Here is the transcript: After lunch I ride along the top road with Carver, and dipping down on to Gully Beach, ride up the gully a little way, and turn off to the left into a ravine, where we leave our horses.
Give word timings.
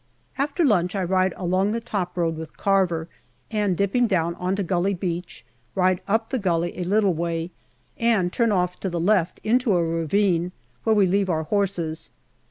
After 0.39 0.65
lunch 0.65 0.95
I 0.95 1.03
ride 1.03 1.31
along 1.37 1.69
the 1.73 1.79
top 1.79 2.17
road 2.17 2.35
with 2.35 2.57
Carver, 2.57 3.07
and 3.51 3.77
dipping 3.77 4.07
down 4.07 4.33
on 4.33 4.55
to 4.55 4.63
Gully 4.63 4.95
Beach, 4.95 5.45
ride 5.75 6.01
up 6.07 6.31
the 6.31 6.39
gully 6.39 6.79
a 6.79 6.83
little 6.85 7.13
way, 7.13 7.51
and 7.99 8.33
turn 8.33 8.51
off 8.51 8.79
to 8.79 8.89
the 8.89 8.99
left 8.99 9.39
into 9.43 9.75
a 9.77 9.85
ravine, 9.85 10.53
where 10.85 10.95
we 10.95 11.05
leave 11.05 11.29
our 11.29 11.43
horses. 11.43 12.11